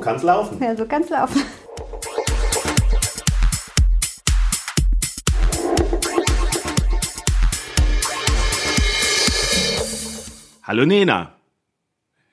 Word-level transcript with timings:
kann's 0.00 0.22
laufen. 0.22 0.62
Ja, 0.62 0.76
so 0.76 0.86
kann's 0.86 1.10
laufen. 1.10 1.42
Hallo 10.62 10.86
Nena. 10.86 11.32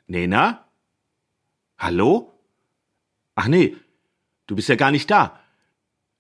Nena? 0.08 0.66
Hallo? 1.78 2.34
Ach 3.36 3.48
nee, 3.48 3.76
du 4.48 4.56
bist 4.56 4.70
ja 4.70 4.76
gar 4.76 4.92
nicht 4.92 5.10
da. 5.10 5.40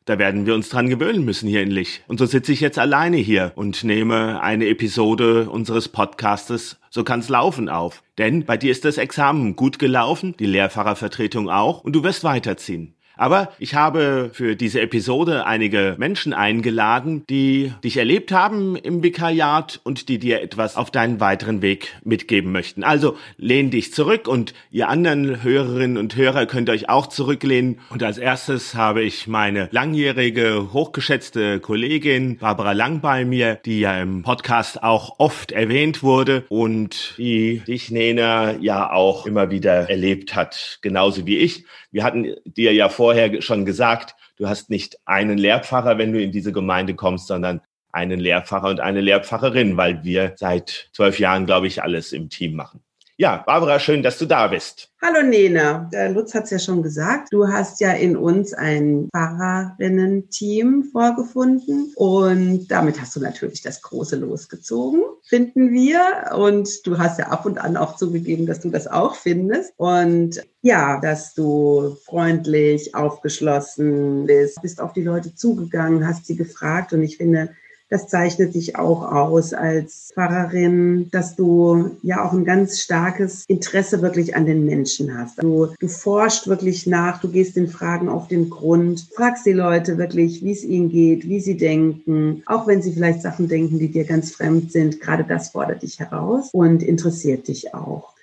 Da 0.07 0.17
werden 0.17 0.45
wir 0.45 0.55
uns 0.55 0.69
dran 0.69 0.87
gewöhnen 0.87 1.25
müssen 1.25 1.49
hier 1.49 1.61
in 1.61 1.69
Lich. 1.69 2.01
Und 2.07 2.17
so 2.17 2.25
sitze 2.25 2.53
ich 2.53 2.61
jetzt 2.61 2.79
alleine 2.79 3.17
hier 3.17 3.51
und 3.55 3.83
nehme 3.83 4.41
eine 4.41 4.69
Episode 4.69 5.49
unseres 5.49 5.89
Podcastes 5.89 6.77
So 6.89 7.03
kann's 7.03 7.27
laufen 7.27 7.67
auf. 7.67 8.03
Denn 8.17 8.45
bei 8.45 8.55
dir 8.55 8.71
ist 8.71 8.85
das 8.85 8.97
Examen 8.97 9.57
gut 9.57 9.79
gelaufen, 9.79 10.33
die 10.39 10.45
Lehrfahrervertretung 10.45 11.49
auch, 11.49 11.83
und 11.83 11.91
du 11.91 12.03
wirst 12.03 12.23
weiterziehen. 12.23 12.95
Aber 13.17 13.51
ich 13.59 13.75
habe 13.75 14.29
für 14.33 14.55
diese 14.55 14.81
Episode 14.81 15.45
einige 15.45 15.95
Menschen 15.97 16.33
eingeladen, 16.33 17.23
die 17.29 17.73
dich 17.83 17.97
erlebt 17.97 18.31
haben 18.31 18.75
im 18.75 19.03
Vikariat 19.03 19.79
und 19.83 20.09
die 20.09 20.19
dir 20.19 20.41
etwas 20.41 20.77
auf 20.77 20.91
deinen 20.91 21.19
weiteren 21.19 21.61
Weg 21.61 21.95
mitgeben 22.03 22.51
möchten. 22.51 22.83
Also 22.83 23.17
lehn 23.37 23.71
dich 23.71 23.93
zurück 23.93 24.27
und 24.27 24.53
ihr 24.71 24.87
anderen 24.87 25.43
Hörerinnen 25.43 25.97
und 25.97 26.15
Hörer 26.15 26.45
könnt 26.45 26.69
euch 26.69 26.89
auch 26.89 27.07
zurücklehnen. 27.07 27.79
Und 27.89 28.03
als 28.03 28.17
erstes 28.17 28.75
habe 28.75 29.03
ich 29.03 29.27
meine 29.27 29.69
langjährige, 29.71 30.73
hochgeschätzte 30.73 31.59
Kollegin 31.59 32.37
Barbara 32.37 32.73
Lang 32.73 33.01
bei 33.01 33.25
mir, 33.25 33.55
die 33.65 33.79
ja 33.79 33.99
im 34.01 34.21
Podcast 34.21 34.83
auch 34.83 35.15
oft 35.19 35.51
erwähnt 35.51 36.03
wurde 36.03 36.45
und 36.49 37.15
die 37.17 37.61
dich, 37.67 37.91
Nena, 37.91 38.57
ja 38.57 38.91
auch 38.91 39.25
immer 39.25 39.49
wieder 39.49 39.89
erlebt 39.89 40.35
hat, 40.35 40.79
genauso 40.81 41.25
wie 41.25 41.37
ich. 41.37 41.65
Wir 41.91 42.03
hatten 42.03 42.35
dir 42.45 42.73
ja 42.73 42.89
vorher 42.89 43.41
schon 43.41 43.65
gesagt, 43.65 44.15
du 44.37 44.47
hast 44.47 44.69
nicht 44.69 44.97
einen 45.05 45.37
Lehrpfarrer, 45.37 45.97
wenn 45.97 46.13
du 46.13 46.21
in 46.21 46.31
diese 46.31 46.51
Gemeinde 46.51 46.95
kommst, 46.95 47.27
sondern 47.27 47.61
einen 47.91 48.19
Lehrpfarrer 48.19 48.69
und 48.69 48.79
eine 48.79 49.01
Lehrpfarrerin, 49.01 49.77
weil 49.77 50.03
wir 50.03 50.33
seit 50.35 50.89
zwölf 50.91 51.19
Jahren, 51.19 51.45
glaube 51.45 51.67
ich, 51.67 51.81
alles 51.81 52.11
im 52.11 52.29
Team 52.29 52.55
machen. 52.55 52.81
Ja, 53.19 53.41
Barbara, 53.47 53.79
schön, 53.79 54.03
dass 54.03 54.19
du 54.19 54.27
da 54.27 54.45
bist. 54.47 54.91
Hallo 55.01 55.27
Nena, 55.27 55.89
der 55.91 56.09
Lutz 56.09 56.35
hat 56.35 56.43
es 56.43 56.51
ja 56.51 56.59
schon 56.59 56.83
gesagt. 56.83 57.33
Du 57.33 57.47
hast 57.47 57.81
ja 57.81 57.93
in 57.93 58.15
uns 58.15 58.53
ein 58.53 59.09
Pfarrerinnen-Team 59.11 60.89
vorgefunden 60.91 61.93
und 61.95 62.67
damit 62.67 63.01
hast 63.01 63.15
du 63.15 63.19
natürlich 63.19 63.63
das 63.63 63.81
große 63.81 64.17
losgezogen, 64.17 65.01
finden 65.23 65.71
wir. 65.71 65.99
Und 66.35 66.69
du 66.85 66.99
hast 66.99 67.17
ja 67.17 67.29
ab 67.29 67.47
und 67.47 67.57
an 67.57 67.75
auch 67.75 67.95
zugegeben, 67.95 68.45
dass 68.45 68.59
du 68.59 68.69
das 68.69 68.85
auch 68.85 69.15
findest. 69.15 69.73
Und 69.77 70.43
ja, 70.61 71.01
dass 71.01 71.33
du 71.33 71.97
freundlich, 72.05 72.93
aufgeschlossen 72.93 74.27
bist, 74.27 74.61
bist 74.61 74.79
auf 74.79 74.93
die 74.93 75.03
Leute 75.03 75.33
zugegangen, 75.33 76.05
hast 76.05 76.27
sie 76.27 76.35
gefragt 76.35 76.93
und 76.93 77.01
ich 77.01 77.17
finde, 77.17 77.49
das 77.89 78.07
zeichnet 78.07 78.55
dich 78.55 78.75
auch 78.75 79.11
aus 79.11 79.53
als 79.53 80.11
Pfarrerin, 80.13 81.09
dass 81.11 81.35
du 81.35 81.91
ja 82.03 82.23
auch 82.23 82.33
ein 82.33 82.45
ganz 82.45 82.79
starkes 82.79 83.45
Interesse 83.47 84.01
wirklich 84.01 84.35
an 84.35 84.45
den 84.45 84.65
Menschen 84.65 85.17
hast. 85.17 85.41
Du, 85.41 85.67
du 85.79 85.87
forschst 85.87 86.47
wirklich 86.47 86.87
nach, 86.87 87.21
du 87.21 87.29
gehst 87.29 87.55
den 87.55 87.67
Fragen 87.67 88.09
auf 88.09 88.27
den 88.27 88.49
Grund, 88.49 89.07
fragst 89.15 89.45
die 89.45 89.53
Leute 89.53 89.97
wirklich, 89.97 90.43
wie 90.43 90.51
es 90.51 90.63
ihnen 90.63 90.89
geht, 90.89 91.27
wie 91.27 91.39
sie 91.39 91.57
denken, 91.57 92.43
auch 92.45 92.67
wenn 92.67 92.81
sie 92.81 92.93
vielleicht 92.93 93.21
Sachen 93.21 93.47
denken, 93.47 93.79
die 93.79 93.91
dir 93.91 94.05
ganz 94.05 94.31
fremd 94.31 94.71
sind. 94.71 94.99
Gerade 94.99 95.23
das 95.23 95.49
fordert 95.49 95.83
dich 95.83 95.99
heraus 95.99 96.49
und 96.51 96.83
interessiert 96.83 97.47
dich 97.47 97.73
auch. 97.73 98.16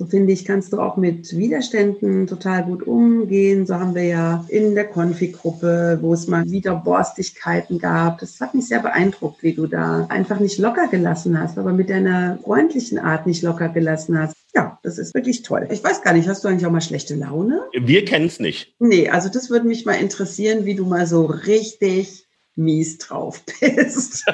So 0.00 0.06
finde 0.06 0.32
ich, 0.32 0.46
kannst 0.46 0.72
du 0.72 0.80
auch 0.80 0.96
mit 0.96 1.36
Widerständen 1.36 2.26
total 2.26 2.64
gut 2.64 2.86
umgehen. 2.86 3.66
So 3.66 3.74
haben 3.74 3.94
wir 3.94 4.04
ja 4.04 4.46
in 4.48 4.74
der 4.74 4.86
Konfi-Gruppe, 4.86 5.98
wo 6.00 6.14
es 6.14 6.26
mal 6.26 6.50
wieder 6.50 6.74
Borstigkeiten 6.74 7.78
gab. 7.78 8.18
Das 8.20 8.40
hat 8.40 8.54
mich 8.54 8.66
sehr 8.66 8.80
beeindruckt, 8.80 9.42
wie 9.42 9.52
du 9.52 9.66
da 9.66 10.06
einfach 10.08 10.40
nicht 10.40 10.56
locker 10.56 10.88
gelassen 10.88 11.38
hast, 11.38 11.58
aber 11.58 11.74
mit 11.74 11.90
deiner 11.90 12.38
freundlichen 12.42 12.98
Art 12.98 13.26
nicht 13.26 13.42
locker 13.42 13.68
gelassen 13.68 14.18
hast. 14.18 14.34
Ja, 14.54 14.78
das 14.82 14.96
ist 14.96 15.12
wirklich 15.14 15.42
toll. 15.42 15.68
Ich 15.70 15.84
weiß 15.84 16.00
gar 16.00 16.14
nicht, 16.14 16.26
hast 16.26 16.44
du 16.44 16.48
eigentlich 16.48 16.64
auch 16.64 16.72
mal 16.72 16.80
schlechte 16.80 17.14
Laune? 17.14 17.60
Wir 17.78 18.06
kennen 18.06 18.28
es 18.28 18.40
nicht. 18.40 18.74
Nee, 18.78 19.10
also 19.10 19.28
das 19.28 19.50
würde 19.50 19.66
mich 19.66 19.84
mal 19.84 20.00
interessieren, 20.00 20.64
wie 20.64 20.76
du 20.76 20.86
mal 20.86 21.06
so 21.06 21.26
richtig 21.26 22.26
mies 22.56 22.96
drauf 22.96 23.42
bist. 23.60 24.24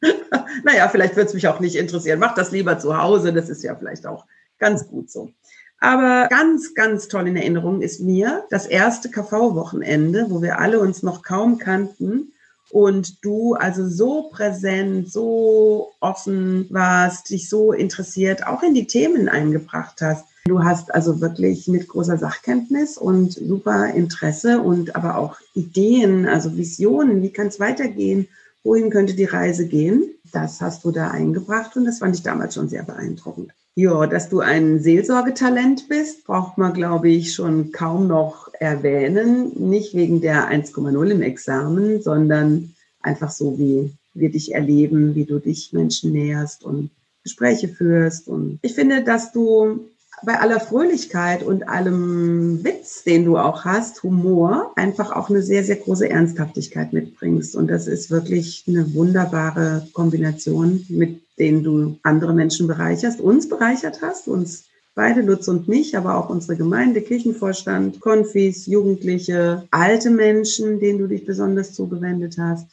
naja, 0.64 0.88
vielleicht 0.88 1.14
würde 1.14 1.28
es 1.28 1.34
mich 1.34 1.46
auch 1.46 1.60
nicht 1.60 1.76
interessieren. 1.76 2.18
Mach 2.18 2.34
das 2.34 2.50
lieber 2.50 2.80
zu 2.80 3.00
Hause, 3.00 3.32
das 3.32 3.48
ist 3.48 3.62
ja 3.62 3.76
vielleicht 3.76 4.04
auch 4.04 4.24
Ganz 4.58 4.88
gut 4.88 5.10
so. 5.10 5.30
Aber 5.78 6.28
ganz, 6.30 6.74
ganz 6.74 7.08
toll 7.08 7.28
in 7.28 7.36
Erinnerung 7.36 7.82
ist 7.82 8.00
mir 8.00 8.44
das 8.50 8.66
erste 8.66 9.10
KV-Wochenende, 9.10 10.26
wo 10.30 10.40
wir 10.40 10.58
alle 10.58 10.80
uns 10.80 11.02
noch 11.02 11.22
kaum 11.22 11.58
kannten 11.58 12.32
und 12.70 13.24
du 13.24 13.54
also 13.54 13.86
so 13.86 14.30
präsent, 14.30 15.12
so 15.12 15.92
offen 16.00 16.66
warst, 16.70 17.30
dich 17.30 17.48
so 17.48 17.72
interessiert, 17.72 18.46
auch 18.46 18.62
in 18.62 18.74
die 18.74 18.86
Themen 18.86 19.28
eingebracht 19.28 20.00
hast. 20.00 20.24
Du 20.46 20.64
hast 20.64 20.94
also 20.94 21.20
wirklich 21.20 21.68
mit 21.68 21.88
großer 21.88 22.18
Sachkenntnis 22.18 22.96
und 22.96 23.32
super 23.32 23.92
Interesse 23.94 24.60
und 24.60 24.96
aber 24.96 25.18
auch 25.18 25.36
Ideen, 25.54 26.26
also 26.26 26.56
Visionen, 26.56 27.22
wie 27.22 27.32
kann 27.32 27.48
es 27.48 27.60
weitergehen, 27.60 28.28
wohin 28.66 28.90
könnte 28.90 29.14
die 29.14 29.24
Reise 29.24 29.66
gehen. 29.66 30.10
Das 30.32 30.60
hast 30.60 30.84
du 30.84 30.90
da 30.90 31.10
eingebracht 31.10 31.76
und 31.76 31.84
das 31.84 32.00
fand 32.00 32.16
ich 32.16 32.22
damals 32.22 32.54
schon 32.54 32.68
sehr 32.68 32.82
beeindruckend. 32.82 33.52
Ja, 33.76 34.06
dass 34.06 34.28
du 34.28 34.40
ein 34.40 34.80
Seelsorgetalent 34.80 35.88
bist, 35.88 36.24
braucht 36.24 36.58
man, 36.58 36.72
glaube 36.72 37.10
ich, 37.10 37.34
schon 37.34 37.72
kaum 37.72 38.08
noch 38.08 38.48
erwähnen. 38.58 39.52
Nicht 39.70 39.94
wegen 39.94 40.20
der 40.20 40.50
1,0 40.50 41.10
im 41.10 41.22
Examen, 41.22 42.02
sondern 42.02 42.74
einfach 43.02 43.30
so, 43.30 43.58
wie 43.58 43.92
wir 44.14 44.30
dich 44.30 44.54
erleben, 44.54 45.14
wie 45.14 45.26
du 45.26 45.38
dich 45.38 45.72
Menschen 45.72 46.12
näherst 46.12 46.64
und 46.64 46.90
Gespräche 47.22 47.68
führst. 47.68 48.28
Und 48.28 48.58
ich 48.62 48.74
finde, 48.74 49.04
dass 49.04 49.32
du 49.32 49.90
bei 50.24 50.40
aller 50.40 50.60
Fröhlichkeit 50.60 51.42
und 51.42 51.68
allem 51.68 52.64
Witz, 52.64 53.04
den 53.04 53.24
du 53.24 53.36
auch 53.36 53.64
hast, 53.64 54.02
Humor, 54.02 54.72
einfach 54.76 55.12
auch 55.12 55.30
eine 55.30 55.42
sehr, 55.42 55.64
sehr 55.64 55.76
große 55.76 56.08
Ernsthaftigkeit 56.08 56.92
mitbringst. 56.92 57.54
Und 57.54 57.68
das 57.68 57.86
ist 57.86 58.10
wirklich 58.10 58.64
eine 58.66 58.94
wunderbare 58.94 59.86
Kombination, 59.92 60.84
mit 60.88 61.20
denen 61.38 61.62
du 61.62 61.98
andere 62.02 62.32
Menschen 62.32 62.66
bereicherst, 62.66 63.20
uns 63.20 63.48
bereichert 63.48 64.00
hast, 64.00 64.26
uns 64.26 64.64
beide, 64.94 65.20
Lutz 65.20 65.46
und 65.48 65.68
mich, 65.68 65.96
aber 65.96 66.16
auch 66.16 66.30
unsere 66.30 66.56
Gemeinde, 66.56 67.02
Kirchenvorstand, 67.02 68.00
Konfis, 68.00 68.66
Jugendliche, 68.66 69.68
alte 69.70 70.10
Menschen, 70.10 70.80
denen 70.80 70.98
du 70.98 71.06
dich 71.06 71.26
besonders 71.26 71.74
zugewendet 71.74 72.36
hast. 72.38 72.66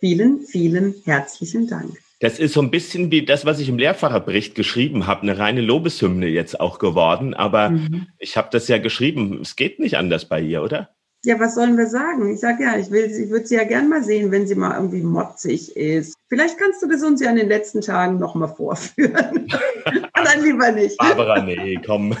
Vielen, 0.00 0.40
vielen 0.40 0.94
herzlichen 1.04 1.68
Dank. 1.68 1.96
Das 2.20 2.38
ist 2.38 2.52
so 2.52 2.60
ein 2.60 2.70
bisschen 2.70 3.10
wie 3.10 3.24
das, 3.24 3.46
was 3.46 3.60
ich 3.60 3.70
im 3.70 3.78
Lehrfacherbericht 3.78 4.54
geschrieben 4.54 5.06
habe, 5.06 5.22
eine 5.22 5.38
reine 5.38 5.62
Lobeshymne 5.62 6.26
jetzt 6.26 6.60
auch 6.60 6.78
geworden. 6.78 7.32
Aber 7.32 7.70
mhm. 7.70 8.08
ich 8.18 8.36
habe 8.36 8.48
das 8.52 8.68
ja 8.68 8.76
geschrieben. 8.76 9.40
Es 9.40 9.56
geht 9.56 9.80
nicht 9.80 9.96
anders 9.96 10.26
bei 10.26 10.40
ihr, 10.42 10.62
oder? 10.62 10.90
Ja, 11.24 11.38
was 11.40 11.54
sollen 11.54 11.76
wir 11.76 11.86
sagen? 11.86 12.32
Ich 12.32 12.40
sage 12.40 12.64
ja, 12.64 12.76
ich 12.78 12.90
will, 12.90 13.04
ich 13.04 13.30
würde 13.30 13.46
sie 13.46 13.56
ja 13.56 13.64
gern 13.64 13.88
mal 13.88 14.02
sehen, 14.02 14.30
wenn 14.30 14.46
sie 14.46 14.54
mal 14.54 14.74
irgendwie 14.74 15.02
motzig 15.02 15.76
ist. 15.76 16.14
Vielleicht 16.28 16.58
kannst 16.58 16.82
du 16.82 16.88
das 16.88 17.02
uns 17.02 17.22
ja 17.22 17.30
in 17.30 17.36
den 17.36 17.48
letzten 17.48 17.80
Tagen 17.80 18.18
noch 18.18 18.34
mal 18.34 18.48
vorführen. 18.48 19.46
Dann 20.14 20.42
lieber 20.42 20.72
nicht. 20.72 20.96
Barbara, 20.98 21.42
nee, 21.42 21.78
komm. 21.84 22.16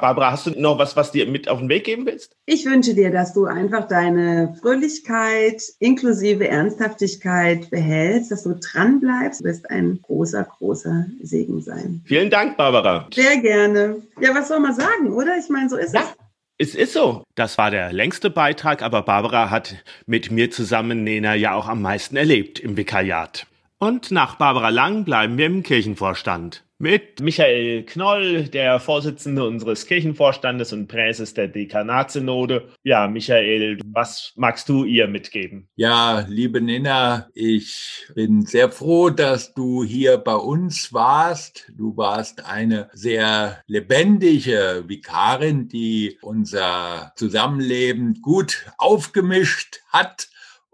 Barbara, 0.00 0.32
hast 0.32 0.46
du 0.46 0.50
noch 0.50 0.78
was, 0.78 0.96
was 0.96 1.12
dir 1.12 1.26
mit 1.26 1.48
auf 1.48 1.58
den 1.58 1.68
Weg 1.68 1.84
geben 1.84 2.06
willst? 2.06 2.36
Ich 2.46 2.64
wünsche 2.66 2.94
dir, 2.94 3.10
dass 3.10 3.34
du 3.34 3.46
einfach 3.46 3.86
deine 3.88 4.56
Fröhlichkeit 4.60 5.62
inklusive 5.78 6.48
Ernsthaftigkeit 6.48 7.70
behältst, 7.70 8.30
dass 8.30 8.44
du 8.44 8.54
dran 8.54 9.00
bleibst. 9.00 9.40
Du 9.40 9.44
wirst 9.44 9.70
ein 9.70 10.00
großer, 10.02 10.44
großer 10.44 11.06
Segen 11.22 11.60
sein. 11.60 12.02
Vielen 12.06 12.30
Dank, 12.30 12.56
Barbara. 12.56 13.08
Sehr 13.14 13.38
gerne. 13.38 13.96
Ja, 14.20 14.34
was 14.34 14.48
soll 14.48 14.60
man 14.60 14.74
sagen, 14.74 15.12
oder? 15.12 15.36
Ich 15.38 15.48
meine, 15.48 15.68
so 15.68 15.76
ist 15.76 15.94
ja. 15.94 16.00
es. 16.00 16.16
Es 16.60 16.74
ist 16.74 16.92
so. 16.92 17.22
Das 17.36 17.56
war 17.56 17.70
der 17.70 17.92
längste 17.92 18.30
Beitrag, 18.30 18.82
aber 18.82 19.02
Barbara 19.02 19.48
hat 19.48 19.76
mit 20.06 20.32
mir 20.32 20.50
zusammen 20.50 21.04
Nena 21.04 21.36
ja 21.36 21.54
auch 21.54 21.68
am 21.68 21.80
meisten 21.80 22.16
erlebt 22.16 22.58
im 22.58 22.76
Vikariat. 22.76 23.46
Und 23.80 24.10
nach 24.10 24.34
Barbara 24.34 24.70
Lang 24.70 25.04
bleiben 25.04 25.38
wir 25.38 25.46
im 25.46 25.62
Kirchenvorstand 25.62 26.64
mit 26.80 27.20
Michael 27.20 27.84
Knoll, 27.84 28.44
der 28.44 28.78
Vorsitzende 28.78 29.44
unseres 29.44 29.86
Kirchenvorstandes 29.86 30.72
und 30.72 30.86
Präses 30.86 31.34
der 31.34 31.48
Dekanatssynode. 31.48 32.68
Ja, 32.84 33.08
Michael, 33.08 33.78
was 33.86 34.32
magst 34.36 34.68
du 34.68 34.84
ihr 34.84 35.08
mitgeben? 35.08 35.68
Ja, 35.74 36.24
liebe 36.28 36.60
Nina, 36.60 37.28
ich 37.34 38.06
bin 38.14 38.46
sehr 38.46 38.70
froh, 38.70 39.10
dass 39.10 39.54
du 39.54 39.82
hier 39.82 40.18
bei 40.18 40.36
uns 40.36 40.92
warst. 40.92 41.70
Du 41.76 41.96
warst 41.96 42.46
eine 42.46 42.88
sehr 42.92 43.60
lebendige 43.66 44.84
Vikarin, 44.86 45.68
die 45.68 46.18
unser 46.22 47.12
Zusammenleben 47.16 48.20
gut 48.22 48.66
aufgemischt 48.76 49.80
hat 49.88 50.28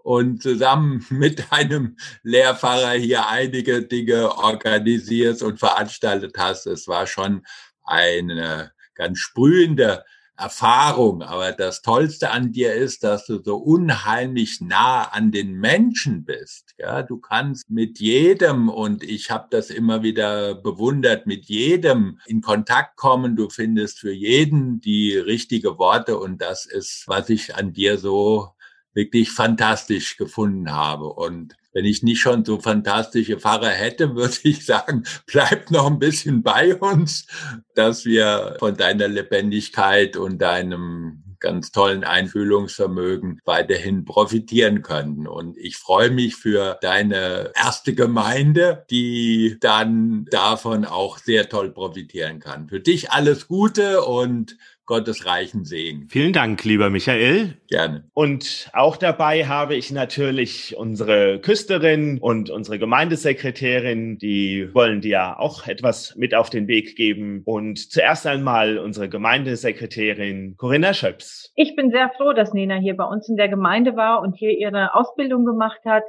und 0.05 0.43
zusammen 0.43 1.03
mit 1.09 1.51
einem 1.51 1.97
Lehrfahrer 2.21 2.91
hier 2.91 3.27
einige 3.27 3.81
Dinge 3.81 4.37
organisiert 4.37 5.41
und 5.41 5.59
veranstaltet 5.59 6.35
hast. 6.37 6.67
Es 6.67 6.87
war 6.87 7.07
schon 7.07 7.43
eine 7.83 8.71
ganz 8.93 9.17
sprühende 9.17 10.03
Erfahrung. 10.37 11.21
Aber 11.23 11.53
das 11.53 11.81
Tollste 11.81 12.29
an 12.29 12.51
dir 12.51 12.73
ist, 12.73 13.03
dass 13.03 13.25
du 13.25 13.41
so 13.41 13.55
unheimlich 13.57 14.59
nah 14.61 15.03
an 15.03 15.31
den 15.31 15.53
Menschen 15.53 16.25
bist. 16.25 16.75
Ja, 16.77 17.03
du 17.03 17.17
kannst 17.17 17.69
mit 17.69 17.99
jedem 17.99 18.69
und 18.69 19.03
ich 19.03 19.31
habe 19.31 19.47
das 19.49 19.69
immer 19.69 20.03
wieder 20.03 20.55
bewundert, 20.55 21.25
mit 21.25 21.45
jedem 21.45 22.19
in 22.25 22.41
Kontakt 22.41 22.97
kommen. 22.97 23.35
Du 23.35 23.49
findest 23.49 23.99
für 23.99 24.11
jeden 24.11 24.81
die 24.81 25.15
richtige 25.17 25.79
Worte 25.79 26.19
und 26.19 26.41
das 26.41 26.65
ist, 26.65 27.05
was 27.07 27.29
ich 27.29 27.55
an 27.55 27.73
dir 27.73 27.97
so 27.97 28.49
wirklich 28.95 29.31
fantastisch 29.31 30.17
gefunden 30.17 30.71
habe. 30.71 31.05
Und 31.05 31.55
wenn 31.73 31.85
ich 31.85 32.01
nicht 32.01 32.21
schon 32.21 32.45
so 32.45 32.59
fantastische 32.59 33.39
Pfarrer 33.39 33.69
hätte, 33.69 34.15
würde 34.15 34.37
ich 34.43 34.65
sagen, 34.65 35.03
bleib 35.27 35.69
noch 35.69 35.87
ein 35.87 35.99
bisschen 35.99 36.41
bei 36.41 36.75
uns, 36.75 37.27
dass 37.75 38.05
wir 38.05 38.55
von 38.59 38.75
deiner 38.75 39.07
Lebendigkeit 39.07 40.17
und 40.17 40.39
deinem 40.39 41.21
ganz 41.39 41.71
tollen 41.71 42.03
Einfühlungsvermögen 42.03 43.39
weiterhin 43.45 44.05
profitieren 44.05 44.81
können. 44.81 45.27
Und 45.27 45.57
ich 45.57 45.77
freue 45.77 46.09
mich 46.09 46.35
für 46.35 46.79
deine 46.81 47.51
erste 47.55 47.93
Gemeinde, 47.93 48.85
die 48.89 49.57
dann 49.59 50.25
davon 50.31 50.85
auch 50.85 51.19
sehr 51.19 51.47
toll 51.47 51.71
profitieren 51.71 52.39
kann. 52.39 52.69
Für 52.69 52.79
dich 52.79 53.11
alles 53.11 53.47
Gute 53.47 54.03
und 54.03 54.57
Gottes 54.85 55.25
reichen 55.25 55.65
Segen. 55.65 56.07
Vielen 56.09 56.33
Dank, 56.33 56.63
lieber 56.63 56.89
Michael. 56.89 57.57
Gerne. 57.67 58.09
Und 58.13 58.69
auch 58.73 58.97
dabei 58.97 59.45
habe 59.45 59.75
ich 59.75 59.91
natürlich 59.91 60.75
unsere 60.77 61.39
Küsterin 61.39 62.19
und 62.19 62.49
unsere 62.49 62.77
Gemeindesekretärin, 62.77 64.17
die 64.17 64.69
wollen 64.73 65.01
dir 65.01 65.39
auch 65.39 65.67
etwas 65.67 66.15
mit 66.15 66.35
auf 66.35 66.49
den 66.49 66.67
Weg 66.67 66.95
geben. 66.95 67.41
Und 67.45 67.91
zuerst 67.91 68.27
einmal 68.27 68.77
unsere 68.77 69.09
Gemeindesekretärin 69.09 70.55
Corinna 70.57 70.93
Schöps. 70.93 71.51
Ich 71.55 71.75
bin 71.75 71.91
sehr 71.91 72.11
froh, 72.17 72.33
dass 72.33 72.53
Nena 72.53 72.75
hier 72.75 72.95
bei 72.95 73.05
uns 73.05 73.27
in 73.27 73.37
der 73.37 73.49
Gemeinde 73.49 73.95
war 73.95 74.21
und 74.21 74.35
hier 74.37 74.51
ihre 74.51 74.93
Ausbildung 74.93 75.45
gemacht 75.45 75.81
hat. 75.85 76.03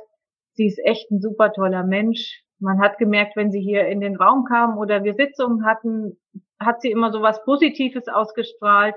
Sie 0.52 0.67
ist 0.67 0.81
echt 0.84 1.11
ein 1.11 1.20
super 1.20 1.52
toller 1.52 1.84
Mensch. 1.84 2.43
Man 2.58 2.81
hat 2.81 2.99
gemerkt, 2.99 3.37
wenn 3.37 3.50
sie 3.50 3.61
hier 3.61 3.87
in 3.87 4.00
den 4.00 4.17
Raum 4.17 4.44
kam 4.44 4.79
oder 4.79 5.05
wir 5.05 5.14
Sitzungen 5.14 5.67
hatten, 5.67 6.19
hat 6.58 6.81
sie 6.81 6.91
immer 6.91 7.12
so 7.12 7.23
was 7.23 7.44
Positives 7.44 8.08
ausgestrahlt, 8.08 8.94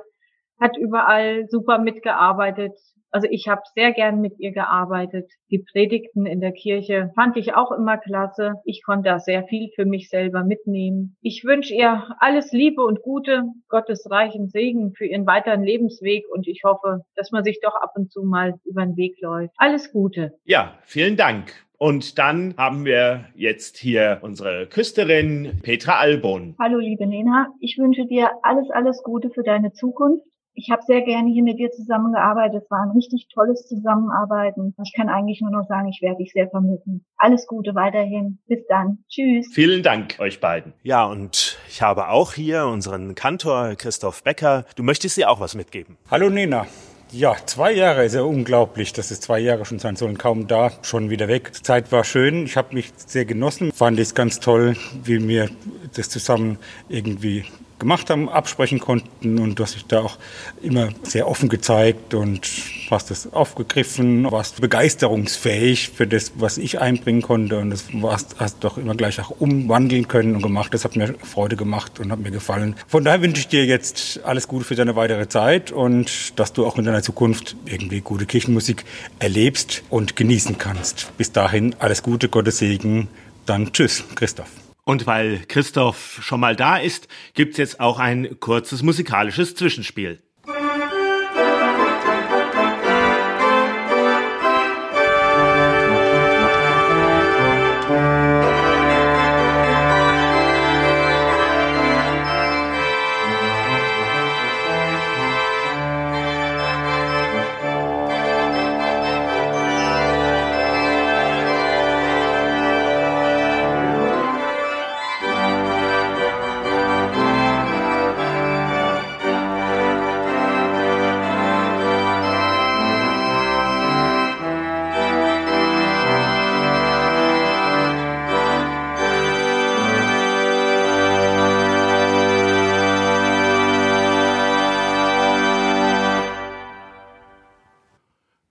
hat 0.59 0.77
überall 0.77 1.47
super 1.49 1.79
mitgearbeitet. 1.79 2.73
Also 3.11 3.27
ich 3.29 3.47
habe 3.47 3.61
sehr 3.73 3.91
gern 3.91 4.21
mit 4.21 4.39
ihr 4.39 4.51
gearbeitet. 4.51 5.31
Die 5.49 5.65
Predigten 5.71 6.25
in 6.27 6.41
der 6.41 6.51
Kirche 6.51 7.11
fand 7.15 7.37
ich 7.37 7.55
auch 7.55 7.71
immer 7.71 7.97
klasse. 7.97 8.55
Ich 8.65 8.83
konnte 8.83 9.09
da 9.09 9.19
sehr 9.19 9.45
viel 9.45 9.69
für 9.75 9.85
mich 9.85 10.09
selber 10.09 10.43
mitnehmen. 10.43 11.17
Ich 11.21 11.43
wünsche 11.43 11.73
ihr 11.73 12.03
alles 12.19 12.51
Liebe 12.51 12.83
und 12.83 13.01
Gute, 13.01 13.45
Gottes 13.67 14.09
reichen 14.11 14.47
Segen 14.47 14.93
für 14.93 15.05
ihren 15.05 15.25
weiteren 15.25 15.63
Lebensweg 15.63 16.25
und 16.31 16.47
ich 16.47 16.61
hoffe, 16.63 17.01
dass 17.15 17.31
man 17.31 17.43
sich 17.43 17.59
doch 17.61 17.75
ab 17.75 17.93
und 17.95 18.11
zu 18.11 18.23
mal 18.23 18.53
über 18.63 18.85
den 18.85 18.95
Weg 18.95 19.19
läuft. 19.21 19.55
Alles 19.57 19.91
Gute. 19.91 20.33
Ja, 20.43 20.77
vielen 20.83 21.17
Dank. 21.17 21.68
Und 21.79 22.19
dann 22.19 22.53
haben 22.57 22.83
wir 22.83 23.25
jetzt 23.35 23.77
hier 23.77 24.19
unsere 24.21 24.67
Küsterin 24.67 25.61
Petra 25.63 25.97
Albon. 25.97 26.55
Hallo 26.59 26.77
liebe 26.77 27.07
Nena, 27.07 27.47
ich 27.61 27.77
wünsche 27.77 28.05
dir 28.05 28.31
alles, 28.43 28.69
alles 28.69 29.01
Gute 29.01 29.29
für 29.29 29.43
deine 29.43 29.71
Zukunft. 29.71 30.25
Ich 30.55 30.69
habe 30.71 30.81
sehr 30.85 31.01
gerne 31.03 31.31
hier 31.31 31.41
mit 31.41 31.57
dir 31.57 31.71
zusammengearbeitet. 31.71 32.63
Es 32.63 32.69
war 32.69 32.81
ein 32.81 32.91
richtig 32.91 33.29
tolles 33.33 33.65
Zusammenarbeiten. 33.65 34.75
Ich 34.83 34.91
kann 34.93 35.07
eigentlich 35.07 35.39
nur 35.39 35.51
noch 35.51 35.65
sagen, 35.69 35.87
ich 35.87 36.01
werde 36.01 36.17
dich 36.17 36.33
sehr 36.33 36.49
vermissen. 36.49 37.05
Alles 37.15 37.47
Gute 37.47 37.73
weiterhin. 37.75 38.39
Bis 38.47 38.59
dann. 38.67 39.05
Tschüss. 39.07 39.49
Vielen 39.53 39.81
Dank 39.81 40.17
euch 40.19 40.41
beiden. 40.41 40.73
Ja, 40.83 41.05
und 41.05 41.57
ich 41.69 41.81
habe 41.81 42.09
auch 42.09 42.33
hier 42.33 42.65
unseren 42.65 43.15
Kantor 43.15 43.75
Christoph 43.77 44.21
Becker. 44.25 44.65
Du 44.75 44.83
möchtest 44.83 45.15
dir 45.15 45.29
auch 45.29 45.39
was 45.39 45.55
mitgeben. 45.55 45.95
Hallo 46.11 46.29
Nena. 46.29 46.65
Ja, 47.11 47.35
zwei 47.47 47.71
Jahre 47.71 48.05
ist 48.05 48.13
ja 48.13 48.21
unglaublich, 48.21 48.93
dass 48.93 49.09
es 49.09 49.19
zwei 49.19 49.39
Jahre 49.39 49.65
schon 49.65 49.79
sein 49.79 49.95
sollen. 49.95 50.19
Kaum 50.19 50.45
da, 50.45 50.71
schon 50.83 51.09
wieder 51.09 51.27
weg. 51.27 51.51
Die 51.53 51.63
Zeit 51.63 51.91
war 51.91 52.03
schön. 52.03 52.45
Ich 52.45 52.55
habe 52.55 52.75
mich 52.75 52.91
sehr 52.97 53.25
genossen. 53.25 53.71
Fand 53.71 53.99
es 53.99 54.13
ganz 54.13 54.39
toll, 54.39 54.75
wie 55.03 55.27
wir 55.27 55.49
das 55.95 56.09
zusammen 56.09 56.59
irgendwie 56.87 57.45
gemacht 57.79 58.09
haben, 58.09 58.29
absprechen 58.29 58.79
konnten 58.79 59.39
und 59.39 59.57
du 59.57 59.63
hast 59.63 59.75
dich 59.75 59.85
da 59.85 60.01
auch 60.01 60.17
immer 60.61 60.89
sehr 61.03 61.27
offen 61.27 61.49
gezeigt 61.49 62.13
und 62.13 62.47
hast 62.89 63.09
das 63.09 63.31
aufgegriffen, 63.33 64.29
warst 64.31 64.61
begeisterungsfähig 64.61 65.89
für 65.89 66.07
das, 66.07 66.33
was 66.35 66.57
ich 66.57 66.79
einbringen 66.79 67.21
konnte 67.21 67.57
und 67.59 67.69
das 67.69 67.85
warst, 67.93 68.35
hast 68.39 68.63
doch 68.63 68.77
immer 68.77 68.95
gleich 68.95 69.19
auch 69.19 69.31
umwandeln 69.31 70.07
können 70.07 70.35
und 70.35 70.41
gemacht. 70.41 70.73
Das 70.73 70.83
hat 70.83 70.95
mir 70.95 71.15
Freude 71.23 71.55
gemacht 71.55 71.99
und 71.99 72.11
hat 72.11 72.19
mir 72.19 72.31
gefallen. 72.31 72.75
Von 72.87 73.03
daher 73.03 73.21
wünsche 73.21 73.41
ich 73.41 73.47
dir 73.47 73.65
jetzt 73.65 74.21
alles 74.23 74.47
Gute 74.47 74.65
für 74.65 74.75
deine 74.75 74.95
weitere 74.95 75.27
Zeit 75.27 75.71
und 75.71 76.39
dass 76.39 76.53
du 76.53 76.65
auch 76.65 76.77
in 76.77 76.85
deiner 76.85 77.01
Zukunft 77.01 77.55
irgendwie 77.65 78.01
gute 78.01 78.25
Kirchenmusik 78.25 78.85
erlebst 79.19 79.83
und 79.89 80.15
genießen 80.15 80.57
kannst. 80.57 81.15
Bis 81.17 81.31
dahin 81.31 81.75
alles 81.79 82.03
Gute, 82.03 82.29
Gottes 82.29 82.57
Segen. 82.57 83.07
Dann 83.45 83.71
tschüss, 83.73 84.03
Christoph. 84.15 84.68
Und 84.83 85.05
weil 85.05 85.45
Christoph 85.47 86.19
schon 86.23 86.39
mal 86.39 86.55
da 86.55 86.77
ist, 86.77 87.07
gibt's 87.33 87.57
jetzt 87.57 87.79
auch 87.79 87.99
ein 87.99 88.39
kurzes 88.39 88.81
musikalisches 88.81 89.55
Zwischenspiel. 89.55 90.21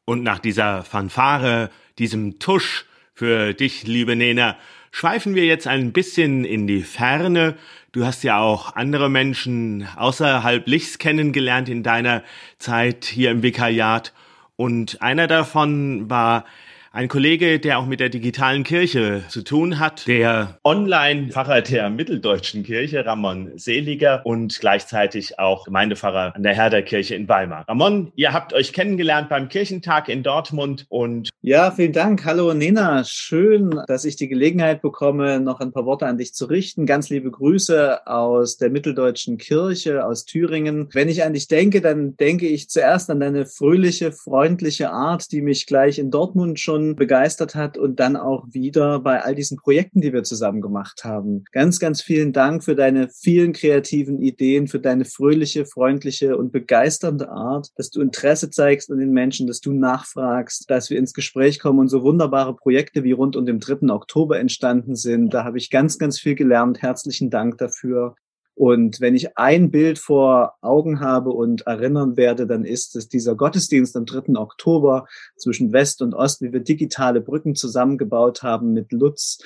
Und 0.08 0.22
nach 0.22 0.38
dieser 0.38 0.84
Fanfare, 0.84 1.68
diesem 1.98 2.38
Tusch 2.38 2.86
für 3.12 3.52
dich, 3.52 3.86
liebe 3.86 4.16
Nena, 4.16 4.56
schweifen 4.90 5.34
wir 5.34 5.44
jetzt 5.44 5.66
ein 5.66 5.92
bisschen 5.92 6.46
in 6.46 6.66
die 6.66 6.80
Ferne. 6.80 7.58
Du 7.92 8.06
hast 8.06 8.24
ja 8.24 8.38
auch 8.38 8.74
andere 8.74 9.10
Menschen 9.10 9.86
außerhalb 9.96 10.66
Lichts 10.66 10.96
kennengelernt 10.96 11.68
in 11.68 11.82
deiner 11.82 12.22
Zeit 12.58 13.04
hier 13.04 13.30
im 13.30 13.42
Vikariat. 13.42 14.14
Und 14.56 15.02
einer 15.02 15.26
davon 15.26 16.08
war 16.08 16.46
ein 16.90 17.08
Kollege, 17.08 17.60
der 17.60 17.78
auch 17.78 17.86
mit 17.86 18.00
der 18.00 18.08
digitalen 18.08 18.64
Kirche 18.64 19.22
zu 19.28 19.42
tun 19.42 19.78
hat, 19.78 20.06
der 20.06 20.58
Online-Pfarrer 20.64 21.60
der 21.60 21.90
Mitteldeutschen 21.90 22.62
Kirche, 22.62 23.04
Ramon 23.04 23.52
Seliger 23.56 24.22
und 24.24 24.58
gleichzeitig 24.58 25.38
auch 25.38 25.64
Gemeindepfarrer 25.64 26.34
an 26.34 26.42
der 26.42 26.54
Herderkirche 26.54 27.14
in 27.14 27.28
Weimar. 27.28 27.64
Ramon, 27.68 28.12
ihr 28.16 28.32
habt 28.32 28.54
euch 28.54 28.72
kennengelernt 28.72 29.28
beim 29.28 29.48
Kirchentag 29.48 30.08
in 30.08 30.22
Dortmund 30.22 30.86
und 30.88 31.28
ja, 31.42 31.70
vielen 31.70 31.92
Dank. 31.92 32.24
Hallo 32.24 32.54
Nina, 32.54 33.04
schön, 33.04 33.80
dass 33.86 34.04
ich 34.04 34.16
die 34.16 34.28
Gelegenheit 34.28 34.80
bekomme, 34.80 35.40
noch 35.40 35.60
ein 35.60 35.72
paar 35.72 35.84
Worte 35.84 36.06
an 36.06 36.16
dich 36.16 36.34
zu 36.34 36.46
richten. 36.46 36.86
Ganz 36.86 37.10
liebe 37.10 37.30
Grüße 37.30 38.06
aus 38.06 38.56
der 38.56 38.70
Mitteldeutschen 38.70 39.36
Kirche 39.36 40.06
aus 40.06 40.24
Thüringen. 40.24 40.88
Wenn 40.92 41.08
ich 41.08 41.22
an 41.22 41.34
dich 41.34 41.48
denke, 41.48 41.80
dann 41.82 42.16
denke 42.16 42.48
ich 42.48 42.70
zuerst 42.70 43.10
an 43.10 43.20
deine 43.20 43.44
fröhliche, 43.44 44.12
freundliche 44.12 44.90
Art, 44.90 45.30
die 45.32 45.42
mich 45.42 45.66
gleich 45.66 45.98
in 45.98 46.10
Dortmund 46.10 46.58
schon 46.58 46.77
schon 46.78 46.96
begeistert 46.96 47.54
hat 47.54 47.76
und 47.76 47.98
dann 48.00 48.16
auch 48.16 48.46
wieder 48.50 49.00
bei 49.00 49.20
all 49.22 49.34
diesen 49.34 49.56
Projekten, 49.56 50.00
die 50.00 50.12
wir 50.12 50.22
zusammen 50.22 50.60
gemacht 50.60 51.04
haben. 51.04 51.44
Ganz, 51.52 51.78
ganz 51.80 52.00
vielen 52.00 52.32
Dank 52.32 52.64
für 52.64 52.76
deine 52.76 53.08
vielen 53.08 53.52
kreativen 53.52 54.20
Ideen, 54.20 54.68
für 54.68 54.78
deine 54.78 55.04
fröhliche, 55.04 55.66
freundliche 55.66 56.36
und 56.36 56.52
begeisternde 56.52 57.30
Art, 57.30 57.70
dass 57.76 57.90
du 57.90 58.00
Interesse 58.00 58.50
zeigst 58.50 58.90
an 58.90 58.98
den 58.98 59.12
Menschen, 59.12 59.46
dass 59.46 59.60
du 59.60 59.72
nachfragst, 59.72 60.70
dass 60.70 60.90
wir 60.90 60.98
ins 60.98 61.12
Gespräch 61.12 61.58
kommen 61.58 61.80
und 61.80 61.88
so 61.88 62.02
wunderbare 62.02 62.54
Projekte 62.54 63.02
wie 63.02 63.12
rund 63.12 63.36
um 63.36 63.46
den 63.46 63.58
3. 63.58 63.92
Oktober 63.92 64.38
entstanden 64.38 64.94
sind. 64.94 65.34
Da 65.34 65.44
habe 65.44 65.58
ich 65.58 65.70
ganz, 65.70 65.98
ganz 65.98 66.20
viel 66.20 66.34
gelernt. 66.34 66.82
Herzlichen 66.82 67.30
Dank 67.30 67.58
dafür. 67.58 68.14
Und 68.58 69.00
wenn 69.00 69.14
ich 69.14 69.38
ein 69.38 69.70
Bild 69.70 70.00
vor 70.00 70.54
Augen 70.62 70.98
habe 70.98 71.30
und 71.30 71.68
erinnern 71.68 72.16
werde, 72.16 72.44
dann 72.44 72.64
ist 72.64 72.96
es 72.96 73.08
dieser 73.08 73.36
Gottesdienst 73.36 73.96
am 73.96 74.04
3. 74.04 74.34
Oktober 74.34 75.06
zwischen 75.36 75.72
West 75.72 76.02
und 76.02 76.12
Ost, 76.12 76.42
wie 76.42 76.52
wir 76.52 76.58
digitale 76.58 77.20
Brücken 77.20 77.54
zusammengebaut 77.54 78.42
haben 78.42 78.72
mit 78.72 78.90
Lutz 78.90 79.38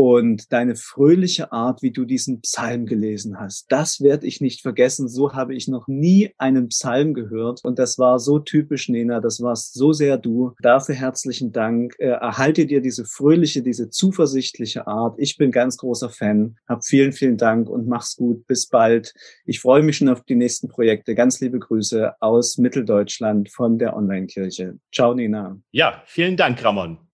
und 0.00 0.50
deine 0.50 0.76
fröhliche 0.76 1.52
Art, 1.52 1.82
wie 1.82 1.90
du 1.90 2.06
diesen 2.06 2.40
Psalm 2.40 2.86
gelesen 2.86 3.38
hast. 3.38 3.66
Das 3.68 4.00
werde 4.00 4.26
ich 4.26 4.40
nicht 4.40 4.62
vergessen. 4.62 5.08
So 5.08 5.34
habe 5.34 5.54
ich 5.54 5.68
noch 5.68 5.88
nie 5.88 6.32
einen 6.38 6.68
Psalm 6.68 7.12
gehört 7.12 7.60
und 7.64 7.78
das 7.78 7.98
war 7.98 8.18
so 8.18 8.38
typisch, 8.38 8.88
Nena. 8.88 9.20
Das 9.20 9.42
warst 9.42 9.74
so 9.74 9.92
sehr 9.92 10.16
du. 10.16 10.54
Dafür 10.62 10.94
herzlichen 10.94 11.52
Dank. 11.52 11.96
Äh, 11.98 12.06
erhalte 12.06 12.64
dir 12.64 12.80
diese 12.80 13.04
fröhliche, 13.04 13.62
diese 13.62 13.90
zuversichtliche 13.90 14.86
Art. 14.86 15.16
Ich 15.18 15.36
bin 15.36 15.50
ganz 15.50 15.76
großer 15.76 16.08
Fan. 16.08 16.56
Hab 16.66 16.82
vielen, 16.82 17.12
vielen 17.12 17.36
Dank 17.36 17.68
und 17.68 17.86
mach's 17.86 18.16
gut. 18.16 18.46
Bis 18.46 18.68
bald. 18.68 19.12
Ich 19.44 19.60
freue 19.60 19.82
mich 19.82 19.98
schon 19.98 20.08
auf 20.08 20.22
die 20.22 20.34
nächsten 20.34 20.68
Projekte. 20.68 21.14
Ganz 21.14 21.40
liebe 21.40 21.58
Grüße 21.58 22.14
aus 22.20 22.56
Mitteldeutschland 22.56 23.50
von 23.50 23.78
der 23.78 23.94
Online-Kirche. 23.94 24.78
Ciao, 24.94 25.12
Nina. 25.12 25.58
Ja, 25.72 26.02
vielen 26.06 26.38
Dank, 26.38 26.64
Ramon. 26.64 27.09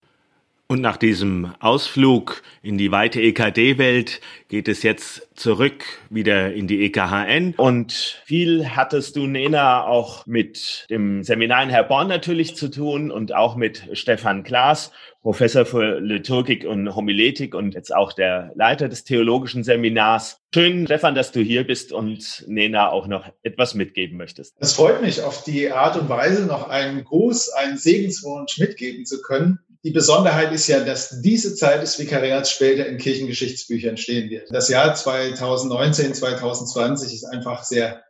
Und 0.68 0.80
nach 0.80 0.96
diesem 0.96 1.52
Ausflug 1.60 2.42
in 2.60 2.76
die 2.76 2.90
weite 2.90 3.20
EKD-Welt 3.20 4.20
geht 4.48 4.66
es 4.66 4.82
jetzt 4.82 5.28
zurück 5.36 5.84
wieder 6.10 6.52
in 6.52 6.66
die 6.66 6.84
EKHN. 6.84 7.54
Und 7.56 7.92
viel 8.24 8.70
hattest 8.70 9.14
du, 9.14 9.28
Nena, 9.28 9.86
auch 9.86 10.26
mit 10.26 10.86
dem 10.90 11.22
Seminar 11.22 11.62
in 11.62 11.68
Herborn 11.68 12.08
natürlich 12.08 12.56
zu 12.56 12.68
tun 12.68 13.12
und 13.12 13.32
auch 13.32 13.54
mit 13.54 13.88
Stefan 13.92 14.42
Klaas, 14.42 14.90
Professor 15.22 15.66
für 15.66 16.00
Liturgik 16.00 16.64
und 16.64 16.96
Homiletik 16.96 17.54
und 17.54 17.74
jetzt 17.74 17.94
auch 17.94 18.12
der 18.12 18.50
Leiter 18.56 18.88
des 18.88 19.04
theologischen 19.04 19.62
Seminars. 19.62 20.40
Schön, 20.52 20.86
Stefan, 20.86 21.14
dass 21.14 21.30
du 21.30 21.40
hier 21.40 21.64
bist 21.64 21.92
und 21.92 22.44
Nena 22.48 22.90
auch 22.90 23.06
noch 23.06 23.28
etwas 23.42 23.74
mitgeben 23.74 24.16
möchtest. 24.16 24.56
Es 24.58 24.72
freut 24.72 25.02
mich, 25.02 25.22
auf 25.22 25.44
die 25.44 25.70
Art 25.70 25.96
und 25.96 26.08
Weise 26.08 26.46
noch 26.46 26.68
einen 26.68 27.04
Gruß, 27.04 27.50
einen 27.50 27.76
Segenswunsch 27.76 28.58
mitgeben 28.58 29.04
zu 29.04 29.20
können 29.20 29.60
die 29.86 29.92
Besonderheit 29.92 30.52
ist 30.52 30.66
ja, 30.66 30.80
dass 30.80 31.20
diese 31.20 31.54
Zeit 31.54 31.80
des 31.80 31.96
Vikariats 31.96 32.50
später 32.50 32.86
in 32.86 32.98
Kirchengeschichtsbüchern 32.98 33.96
stehen 33.96 34.30
wird. 34.30 34.48
Das 34.50 34.68
Jahr 34.68 34.92
2019, 34.92 36.12
2020 36.12 37.14
ist 37.14 37.24
einfach 37.24 37.62
sehr 37.62 38.02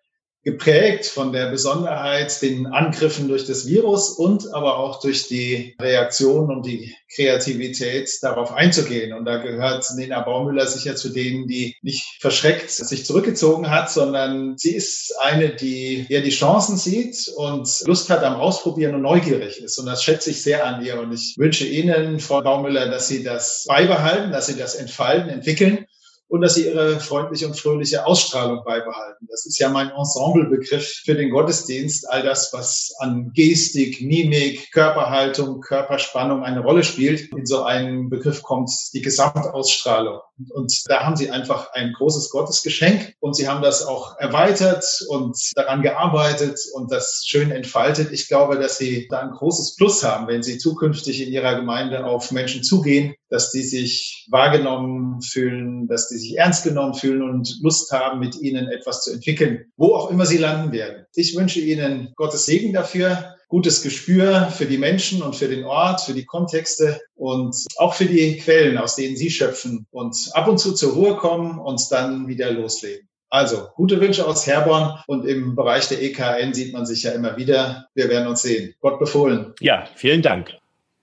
geprägt 0.46 1.06
von 1.06 1.32
der 1.32 1.50
Besonderheit, 1.50 2.40
den 2.40 2.68
Angriffen 2.68 3.26
durch 3.26 3.46
das 3.46 3.66
Virus 3.66 4.10
und 4.10 4.54
aber 4.54 4.78
auch 4.78 5.00
durch 5.00 5.26
die 5.26 5.74
Reaktion 5.82 6.52
und 6.52 6.64
die 6.64 6.94
Kreativität 7.16 8.08
darauf 8.22 8.52
einzugehen. 8.52 9.12
Und 9.12 9.24
da 9.24 9.38
gehört 9.38 9.84
Nena 9.96 10.20
Baumüller 10.20 10.68
sicher 10.68 10.94
zu 10.94 11.08
denen, 11.08 11.48
die 11.48 11.74
nicht 11.82 12.04
verschreckt 12.20 12.70
sich 12.70 13.04
zurückgezogen 13.04 13.70
hat, 13.70 13.90
sondern 13.90 14.56
sie 14.56 14.76
ist 14.76 15.14
eine, 15.20 15.48
die 15.48 16.06
ja 16.08 16.20
die 16.20 16.30
Chancen 16.30 16.76
sieht 16.76 17.28
und 17.34 17.68
Lust 17.84 18.08
hat 18.08 18.22
am 18.22 18.36
Ausprobieren 18.36 18.94
und 18.94 19.02
neugierig 19.02 19.60
ist. 19.60 19.78
Und 19.78 19.86
das 19.86 20.04
schätze 20.04 20.30
ich 20.30 20.42
sehr 20.42 20.64
an 20.64 20.84
ihr. 20.84 21.00
Und 21.00 21.12
ich 21.12 21.34
wünsche 21.36 21.66
Ihnen, 21.66 22.20
Frau 22.20 22.40
Baumüller, 22.40 22.88
dass 22.88 23.08
Sie 23.08 23.24
das 23.24 23.64
beibehalten, 23.66 24.30
dass 24.30 24.46
Sie 24.46 24.56
das 24.56 24.76
entfalten, 24.76 25.28
entwickeln 25.28 25.85
und 26.28 26.40
dass 26.40 26.54
sie 26.54 26.66
ihre 26.66 26.98
freundliche 26.98 27.46
und 27.46 27.56
fröhliche 27.56 28.06
Ausstrahlung 28.06 28.64
beibehalten. 28.64 29.26
Das 29.30 29.46
ist 29.46 29.58
ja 29.58 29.68
mein 29.68 29.90
Ensemblebegriff 29.90 31.02
für 31.04 31.14
den 31.14 31.30
Gottesdienst. 31.30 32.10
All 32.10 32.22
das, 32.22 32.52
was 32.52 32.92
an 32.98 33.30
Gestik, 33.32 34.00
Mimik, 34.00 34.72
Körperhaltung, 34.72 35.60
Körperspannung 35.60 36.42
eine 36.42 36.60
Rolle 36.60 36.82
spielt. 36.82 37.32
In 37.32 37.46
so 37.46 37.62
einen 37.62 38.10
Begriff 38.10 38.42
kommt 38.42 38.70
die 38.92 39.02
Gesamtausstrahlung. 39.02 40.20
Und 40.50 40.82
da 40.86 41.04
haben 41.04 41.16
sie 41.16 41.30
einfach 41.30 41.72
ein 41.72 41.92
großes 41.96 42.30
Gottesgeschenk 42.30 43.14
und 43.20 43.34
sie 43.34 43.48
haben 43.48 43.62
das 43.62 43.86
auch 43.86 44.18
erweitert 44.18 44.84
und 45.08 45.36
daran 45.54 45.82
gearbeitet 45.82 46.58
und 46.74 46.92
das 46.92 47.22
schön 47.24 47.50
entfaltet. 47.50 48.12
Ich 48.12 48.28
glaube, 48.28 48.58
dass 48.58 48.76
sie 48.78 49.06
da 49.08 49.20
ein 49.20 49.30
großes 49.30 49.76
Plus 49.76 50.04
haben, 50.04 50.26
wenn 50.26 50.42
sie 50.42 50.58
zukünftig 50.58 51.22
in 51.22 51.32
ihrer 51.32 51.54
Gemeinde 51.54 52.04
auf 52.04 52.32
Menschen 52.32 52.62
zugehen, 52.62 53.14
dass 53.28 53.50
die 53.52 53.62
sich 53.62 54.26
wahrgenommen 54.30 55.20
fühlen, 55.22 55.88
dass 55.88 56.08
die 56.08 56.18
sich 56.18 56.38
ernst 56.38 56.64
genommen 56.64 56.94
fühlen 56.94 57.22
und 57.22 57.58
Lust 57.62 57.90
haben, 57.92 58.20
mit 58.20 58.40
ihnen 58.40 58.68
etwas 58.68 59.02
zu 59.02 59.12
entwickeln, 59.12 59.66
wo 59.76 59.94
auch 59.94 60.10
immer 60.10 60.26
sie 60.26 60.38
landen 60.38 60.72
werden. 60.72 61.06
Ich 61.14 61.36
wünsche 61.36 61.60
Ihnen 61.60 62.12
Gottes 62.16 62.46
Segen 62.46 62.72
dafür 62.72 63.36
gutes 63.48 63.82
Gespür 63.82 64.48
für 64.48 64.66
die 64.66 64.78
Menschen 64.78 65.22
und 65.22 65.36
für 65.36 65.48
den 65.48 65.64
Ort, 65.64 66.00
für 66.00 66.14
die 66.14 66.24
Kontexte 66.24 67.00
und 67.14 67.54
auch 67.76 67.94
für 67.94 68.06
die 68.06 68.38
Quellen, 68.38 68.78
aus 68.78 68.96
denen 68.96 69.16
sie 69.16 69.30
schöpfen 69.30 69.86
und 69.90 70.16
ab 70.32 70.48
und 70.48 70.58
zu 70.58 70.72
zur 70.72 70.94
Ruhe 70.94 71.16
kommen 71.16 71.58
und 71.58 71.80
dann 71.90 72.26
wieder 72.28 72.50
loslegen. 72.50 73.08
Also, 73.28 73.68
gute 73.74 74.00
Wünsche 74.00 74.26
aus 74.26 74.46
Herborn 74.46 75.02
und 75.08 75.26
im 75.26 75.56
Bereich 75.56 75.88
der 75.88 76.00
EKN 76.00 76.54
sieht 76.54 76.72
man 76.72 76.86
sich 76.86 77.02
ja 77.02 77.10
immer 77.10 77.36
wieder. 77.36 77.88
Wir 77.94 78.08
werden 78.08 78.28
uns 78.28 78.42
sehen. 78.42 78.74
Gott 78.80 79.00
befohlen. 79.00 79.52
Ja, 79.60 79.88
vielen 79.96 80.22
Dank. 80.22 80.54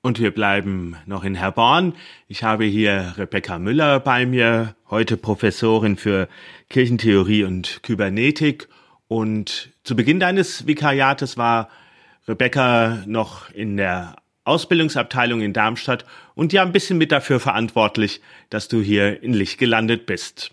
Und 0.06 0.20
wir 0.20 0.32
bleiben 0.32 0.98
noch 1.06 1.24
in 1.24 1.34
Herborn. 1.34 1.94
Ich 2.28 2.44
habe 2.44 2.66
hier 2.66 3.14
Rebecca 3.18 3.58
Müller 3.58 4.02
bei 4.02 4.26
mir, 4.26 4.76
heute 4.90 5.16
Professorin 5.16 5.96
für 5.96 6.28
Kirchentheorie 6.70 7.46
und 7.46 7.82
Kybernetik. 7.84 8.68
Und 9.08 9.72
zu 9.86 9.96
Beginn 9.96 10.20
deines 10.20 10.68
Vikariates 10.68 11.38
war 11.38 11.70
Rebecca 12.28 13.02
noch 13.06 13.50
in 13.52 13.78
der 13.78 14.18
Ausbildungsabteilung 14.44 15.40
in 15.40 15.54
Darmstadt 15.54 16.04
und 16.36 16.52
ja 16.52 16.64
ein 16.64 16.74
bisschen 16.74 16.98
mit 16.98 17.14
dafür 17.14 17.40
verantwortlich, 17.40 18.20
dass 18.50 18.68
du 18.68 18.82
hier 18.82 19.24
in 19.24 19.32
Licht 19.32 19.58
gelandet 19.58 20.06
bist. 20.06 20.52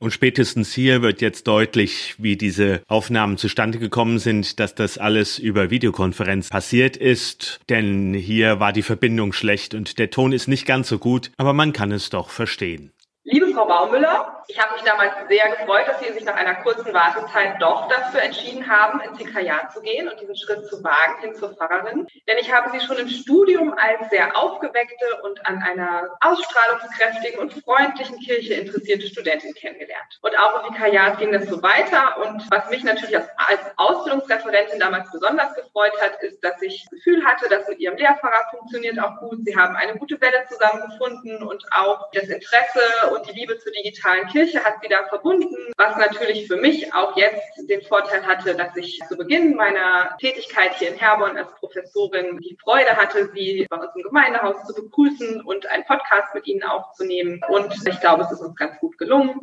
Und 0.00 0.12
spätestens 0.12 0.72
hier 0.72 1.02
wird 1.02 1.20
jetzt 1.20 1.46
deutlich, 1.46 2.14
wie 2.16 2.36
diese 2.36 2.80
Aufnahmen 2.88 3.36
zustande 3.36 3.78
gekommen 3.78 4.18
sind, 4.18 4.58
dass 4.58 4.74
das 4.74 4.96
alles 4.96 5.38
über 5.38 5.68
Videokonferenz 5.68 6.48
passiert 6.48 6.96
ist. 6.96 7.60
Denn 7.68 8.14
hier 8.14 8.60
war 8.60 8.72
die 8.72 8.82
Verbindung 8.82 9.34
schlecht 9.34 9.74
und 9.74 9.98
der 9.98 10.10
Ton 10.10 10.32
ist 10.32 10.48
nicht 10.48 10.64
ganz 10.64 10.88
so 10.88 10.98
gut, 10.98 11.30
aber 11.36 11.52
man 11.52 11.74
kann 11.74 11.92
es 11.92 12.08
doch 12.08 12.30
verstehen. 12.30 12.92
Liebe 13.24 13.52
Frau 13.52 13.66
Baumüller, 13.66 14.42
ich 14.48 14.58
habe 14.58 14.72
mich 14.72 14.82
damals 14.82 15.12
sehr 15.28 15.50
gefreut, 15.50 15.86
dass 15.86 16.00
Sie 16.00 16.10
sich 16.10 16.24
nach 16.24 16.36
einer 16.36 16.54
kurzen 16.54 16.94
Wartezeit 16.94 17.60
doch 17.60 17.86
dafür 17.88 18.22
entschieden 18.22 18.66
haben, 18.66 19.02
ins 19.02 19.18
Vikariat 19.18 19.70
zu 19.74 19.82
gehen 19.82 20.08
und 20.08 20.18
diesen 20.18 20.34
Schritt 20.34 20.66
zu 20.66 20.82
wagen 20.82 21.20
hin 21.20 21.34
zur 21.34 21.54
Pfarrerin. 21.54 22.06
Denn 22.26 22.38
ich 22.38 22.50
habe 22.50 22.70
Sie 22.70 22.80
schon 22.80 22.96
im 22.96 23.10
Studium 23.10 23.74
als 23.74 24.08
sehr 24.08 24.34
aufgeweckte 24.34 25.22
und 25.22 25.46
an 25.46 25.62
einer 25.62 26.16
ausstrahlungskräftigen 26.22 27.40
und 27.40 27.52
freundlichen 27.62 28.18
Kirche 28.20 28.54
interessierte 28.54 29.06
Studentin 29.06 29.52
kennengelernt. 29.52 30.18
Und 30.22 30.38
auch 30.38 30.64
im 30.64 30.72
Vikariat 30.72 31.18
ging 31.18 31.32
das 31.32 31.46
so 31.46 31.62
weiter. 31.62 32.16
Und 32.24 32.50
was 32.50 32.70
mich 32.70 32.84
natürlich 32.84 33.18
als, 33.18 33.28
Ausbildungsreferentin 33.76 34.80
damals 34.80 35.10
besonders 35.12 35.54
gefreut 35.54 35.92
hat, 36.00 36.22
ist, 36.22 36.42
dass 36.42 36.60
ich 36.62 36.84
das 36.84 36.90
Gefühl 36.90 37.22
hatte, 37.24 37.50
dass 37.50 37.68
mit 37.68 37.80
Ihrem 37.80 37.98
Lehrpfarrer 37.98 38.46
funktioniert 38.50 38.98
auch 38.98 39.18
gut. 39.20 39.40
Sie 39.44 39.54
haben 39.54 39.76
eine 39.76 39.96
gute 39.98 40.18
Welle 40.22 40.46
zusammengefunden 40.48 41.42
und 41.42 41.64
auch 41.72 42.10
das 42.12 42.24
Interesse 42.24 42.80
und 43.12 43.28
die 43.28 43.38
Liebe 43.38 43.58
zur 43.58 43.72
digitalen 43.72 44.26
Kirche 44.28 44.64
hat 44.64 44.74
sie 44.82 44.88
da 44.88 45.04
verbunden, 45.08 45.56
was 45.76 45.96
natürlich 45.96 46.46
für 46.46 46.56
mich 46.56 46.92
auch 46.94 47.16
jetzt 47.16 47.68
den 47.68 47.82
Vorteil 47.82 48.26
hatte, 48.26 48.54
dass 48.54 48.76
ich 48.76 49.00
zu 49.08 49.16
Beginn 49.16 49.54
meiner 49.54 50.16
Tätigkeit 50.20 50.74
hier 50.78 50.90
in 50.90 50.98
Herborn 50.98 51.36
als 51.36 51.54
Professorin 51.56 52.38
die 52.38 52.56
Freude 52.62 52.96
hatte, 52.96 53.30
sie 53.34 53.66
bei 53.68 53.76
uns 53.76 53.94
im 53.94 54.02
Gemeindehaus 54.02 54.64
zu 54.66 54.74
begrüßen 54.74 55.42
und 55.42 55.66
einen 55.66 55.84
Podcast 55.84 56.34
mit 56.34 56.46
ihnen 56.46 56.62
aufzunehmen. 56.62 57.40
Und 57.48 57.74
ich 57.86 58.00
glaube, 58.00 58.24
es 58.24 58.32
ist 58.32 58.40
uns 58.40 58.56
ganz 58.56 58.78
gut 58.80 58.96
gelungen. 58.98 59.40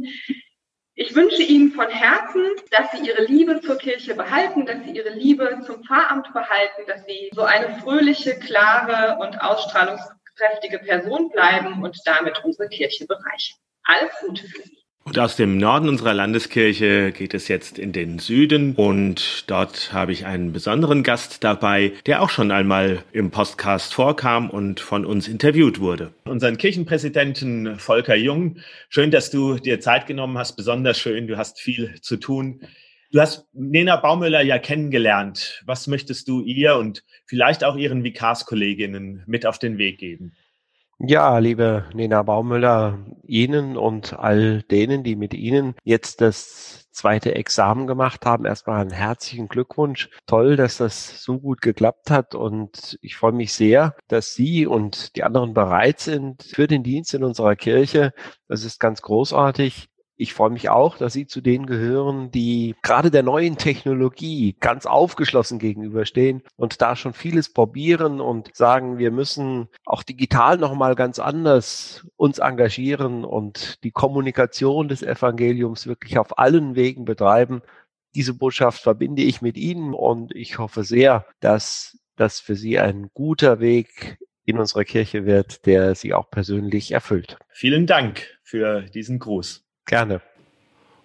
Ich 1.00 1.14
wünsche 1.14 1.44
Ihnen 1.44 1.74
von 1.74 1.90
Herzen, 1.90 2.44
dass 2.72 2.92
Sie 2.92 3.08
Ihre 3.08 3.24
Liebe 3.26 3.62
zur 3.62 3.78
Kirche 3.78 4.16
behalten, 4.16 4.66
dass 4.66 4.84
Sie 4.84 4.90
Ihre 4.90 5.12
Liebe 5.12 5.62
zum 5.64 5.84
Pfarramt 5.84 6.34
behalten, 6.34 6.82
dass 6.88 7.06
Sie 7.06 7.30
so 7.36 7.44
eine 7.44 7.80
fröhliche, 7.82 8.40
klare 8.40 9.20
und 9.20 9.40
ausstrahlungskräftige 10.38 10.80
Person 10.80 11.30
bleiben 11.30 11.84
und 11.84 11.98
damit 12.06 12.44
unsere 12.44 12.70
Kirche 12.70 13.06
bereichern. 13.06 13.58
Alles 13.84 14.12
Gute 14.26 14.44
für 14.44 14.64
Sie. 14.64 14.78
Und 15.04 15.18
aus 15.18 15.38
dem 15.38 15.58
Norden 15.58 15.88
unserer 15.88 16.14
Landeskirche 16.14 17.14
geht 17.14 17.34
es 17.34 17.48
jetzt 17.48 17.80
in 17.80 17.94
den 17.94 18.20
Süden 18.20 18.76
und 18.76 19.50
dort 19.50 19.94
habe 19.94 20.12
ich 20.12 20.26
einen 20.26 20.52
besonderen 20.52 21.02
Gast 21.02 21.46
dabei, 21.46 21.94
der 22.08 22.22
auch 22.22 22.30
schon 22.30 22.52
einmal 22.52 23.06
im 23.14 23.32
Podcast 23.32 23.94
vorkam 23.94 24.50
und 24.50 24.82
von 24.82 25.06
uns 25.06 25.30
interviewt 25.30 25.80
wurde. 25.80 26.14
Unseren 26.26 26.58
Kirchenpräsidenten 26.58 27.80
Volker 27.80 28.16
Jung. 28.16 28.58
Schön, 28.90 29.10
dass 29.10 29.32
du 29.32 29.56
dir 29.56 29.80
Zeit 29.80 30.08
genommen 30.08 30.38
hast. 30.38 30.58
Besonders 30.58 31.00
schön. 31.00 31.28
Du 31.28 31.38
hast 31.38 31.62
viel 31.62 32.02
zu 32.02 32.18
tun. 32.18 32.60
Du 33.12 33.22
hast 33.22 33.48
Nena 33.54 33.96
Baumüller 33.96 34.42
ja 34.42 34.60
kennengelernt. 34.60 35.64
Was 35.66 35.88
möchtest 35.88 36.28
du 36.28 36.42
ihr 36.42 36.76
und 36.76 37.04
vielleicht 37.26 37.64
auch 37.64 37.78
ihren 37.78 38.04
Vikarskolleginnen 38.04 39.24
mit 39.28 39.46
auf 39.46 39.60
den 39.60 39.78
Weg 39.78 39.98
geben? 39.98 40.34
Ja, 41.00 41.38
liebe 41.38 41.86
Nena 41.94 42.24
Baumüller, 42.24 43.06
Ihnen 43.24 43.78
und 43.78 44.18
all 44.18 44.64
denen, 44.64 45.04
die 45.04 45.16
mit 45.16 45.36
Ihnen 45.36 45.76
jetzt 45.84 46.22
das 46.22 46.88
zweite 46.92 47.36
Examen 47.36 47.86
gemacht 47.86 48.26
haben, 48.26 48.46
erstmal 48.46 48.82
einen 48.82 48.90
herzlichen 48.90 49.48
Glückwunsch. 49.48 50.10
Toll, 50.26 50.56
dass 50.56 50.78
das 50.78 51.22
so 51.22 51.40
gut 51.40 51.62
geklappt 51.62 52.10
hat 52.10 52.34
und 52.34 52.98
ich 53.04 53.16
freue 53.16 53.32
mich 53.32 53.54
sehr, 53.54 53.96
dass 54.08 54.34
Sie 54.34 54.66
und 54.66 55.16
die 55.16 55.24
anderen 55.24 55.54
bereit 55.54 56.00
sind 56.00 56.42
für 56.42 56.66
den 56.66 56.82
Dienst 56.82 57.14
in 57.14 57.24
unserer 57.24 57.56
Kirche. 57.56 58.12
Das 58.48 58.66
ist 58.66 58.80
ganz 58.80 59.04
großartig. 59.04 59.90
Ich 60.18 60.34
freue 60.34 60.50
mich 60.50 60.70
auch, 60.70 60.98
dass 60.98 61.14
Sie 61.14 61.28
zu 61.28 61.42
denen 61.42 61.68
gehören, 61.68 62.32
die 62.32 62.76
gerade 62.82 63.12
der 63.12 63.22
neuen 63.22 63.58
Technologie 63.58 64.56
ganz 64.60 64.88
aufgeschlossen 64.88 65.60
gegenüberstehen 65.60 66.42
und 66.56 66.82
da 66.82 66.96
schon 66.96 67.14
vieles 67.14 67.54
probieren 67.54 68.20
und 68.20 68.50
sagen, 68.56 68.98
wir 68.98 69.12
müssen 69.12 69.68
auch 69.86 70.02
digital 70.02 70.58
nochmal 70.58 70.96
ganz 70.96 71.20
anders 71.20 72.08
uns 72.16 72.40
engagieren 72.40 73.24
und 73.24 73.84
die 73.84 73.92
Kommunikation 73.92 74.88
des 74.88 75.04
Evangeliums 75.04 75.86
wirklich 75.86 76.18
auf 76.18 76.40
allen 76.40 76.76
Wegen 76.76 77.06
betreiben. 77.06 77.62
Diese 78.16 78.34
Botschaft 78.34 78.82
verbinde 78.82 79.22
ich 79.22 79.44
mit 79.44 79.56
Ihnen 79.56 79.94
und 79.94 80.36
ich 80.36 80.58
hoffe 80.58 80.84
sehr, 80.84 81.28
dass 81.40 82.00
das 82.16 82.40
für 82.40 82.56
Sie 82.56 82.80
ein 82.80 83.12
guter 83.14 83.60
Weg 83.60 84.18
in 84.46 84.58
unserer 84.58 84.86
Kirche 84.86 85.28
wird, 85.28 85.68
der 85.68 85.94
Sie 85.94 86.16
auch 86.16 86.32
persönlich 86.32 86.92
erfüllt. 86.92 87.38
Vielen 87.50 87.86
Dank 87.86 88.40
für 88.42 88.82
diesen 88.82 89.20
Gruß. 89.20 89.67
Gerne. 89.88 90.22